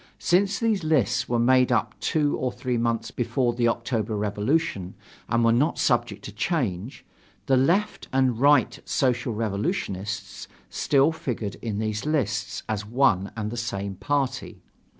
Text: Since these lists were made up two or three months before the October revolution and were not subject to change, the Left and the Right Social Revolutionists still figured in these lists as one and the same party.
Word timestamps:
Since 0.17 0.57
these 0.57 0.83
lists 0.83 1.29
were 1.29 1.37
made 1.37 1.71
up 1.71 1.93
two 1.99 2.35
or 2.37 2.51
three 2.51 2.79
months 2.79 3.11
before 3.11 3.53
the 3.53 3.67
October 3.67 4.15
revolution 4.17 4.95
and 5.29 5.45
were 5.45 5.51
not 5.51 5.77
subject 5.77 6.25
to 6.25 6.31
change, 6.31 7.05
the 7.45 7.55
Left 7.55 8.07
and 8.11 8.29
the 8.29 8.33
Right 8.33 8.79
Social 8.83 9.35
Revolutionists 9.35 10.47
still 10.71 11.11
figured 11.11 11.57
in 11.61 11.77
these 11.77 12.03
lists 12.07 12.63
as 12.67 12.83
one 12.83 13.31
and 13.37 13.51
the 13.51 13.57
same 13.57 13.93
party. 13.93 14.63